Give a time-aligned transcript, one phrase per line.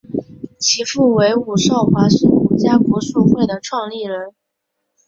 [0.57, 4.33] 其父为伍绍华是伍家国术会的创立人。